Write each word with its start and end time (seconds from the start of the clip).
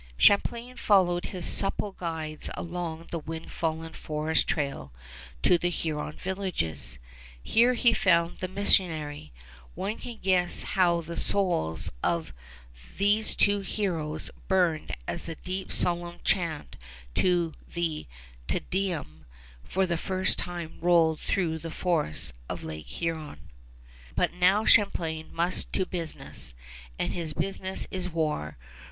Champlain 0.17 0.77
followed 0.77 1.25
his 1.25 1.45
supple 1.45 1.91
guides 1.91 2.49
along 2.55 3.09
the 3.11 3.19
wind 3.19 3.51
fallen 3.51 3.93
forest 3.93 4.47
trail 4.47 4.91
to 5.43 5.59
the 5.59 5.69
Huron 5.69 6.13
villages. 6.13 6.97
Here 7.43 7.75
he 7.75 7.93
found 7.93 8.39
the 8.39 8.47
missionary. 8.47 9.31
One 9.75 9.97
can 9.97 10.17
guess 10.17 10.63
how 10.63 11.01
the 11.01 11.17
souls 11.17 11.91
of 12.01 12.33
these 12.97 13.35
two 13.35 13.59
heroes 13.59 14.31
burned 14.47 14.95
as 15.07 15.27
the 15.27 15.35
deep 15.35 15.71
solemn 15.71 16.17
chant 16.23 16.77
of 17.17 17.53
the 17.71 18.07
Te 18.47 18.59
Deum 18.71 19.27
for 19.63 19.85
the 19.85 19.97
first 19.97 20.39
time 20.39 20.79
rolled 20.81 21.19
through 21.19 21.59
the 21.59 21.69
forests 21.69 22.33
of 22.49 22.63
Lake 22.63 22.87
Huron. 22.87 23.51
But 24.15 24.33
now 24.33 24.65
Champlain 24.65 25.29
must 25.31 25.71
to 25.73 25.85
business; 25.85 26.55
and 26.97 27.13
his 27.13 27.33
business 27.35 27.85
is 27.91 28.09
war. 28.09 28.57